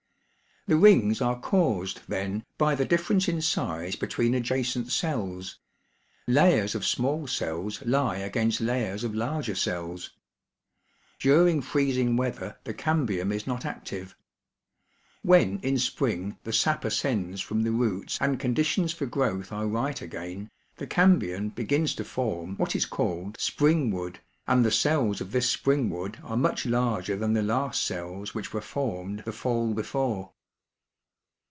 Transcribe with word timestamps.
The 0.67 0.77
rings 0.77 1.21
are 1.21 1.39
caused, 1.39 2.01
then, 2.07 2.45
by 2.59 2.75
the 2.75 2.85
difference 2.85 3.27
in 3.27 3.41
size 3.41 3.95
be 3.95 4.05
tween 4.05 4.35
adjacent 4.35 4.91
cells; 4.91 5.57
layers 6.27 6.75
of 6.75 6.85
small 6.85 7.25
cells 7.25 7.83
lie 7.83 8.17
against 8.17 8.61
layers 8.61 9.03
of 9.03 9.15
larger 9.15 9.55
cells. 9.55 10.11
During 11.19 11.63
freezing 11.63 12.15
weather 12.15 12.59
the 12.63 12.75
cambium 12.75 13.31
is 13.31 13.47
not 13.47 13.65
active. 13.65 14.15
When 15.23 15.57
in 15.61 15.79
spring 15.79 16.37
the 16.43 16.53
sap 16.53 16.85
ascends 16.85 17.41
from 17.41 17.63
the 17.63 17.71
roots 17.71 18.19
and 18.21 18.39
conditions 18.39 18.93
for 18.93 19.07
growth 19.07 19.51
are 19.51 19.65
right 19.65 19.99
again, 19.99 20.51
the 20.75 20.85
cam 20.87 21.17
bium 21.19 21.55
begins 21.55 21.95
to 21.95 22.03
form 22.05 22.55
what 22.57 22.75
is 22.75 22.85
called 22.85 23.37
spring 23.39 23.89
wood, 23.89 24.19
and 24.45 24.63
the 24.63 24.69
cells 24.69 25.21
of 25.21 25.31
this 25.31 25.49
spring 25.49 25.89
wood 25.89 26.19
are 26.23 26.37
much 26.37 26.67
larger 26.67 27.15
than 27.15 27.33
the 27.33 27.41
last 27.41 27.83
cells 27.83 28.35
which 28.35 28.53
were 28.53 28.61
formed 28.61 29.21
the 29.25 29.31
fall 29.33 29.73
before. 29.73 30.31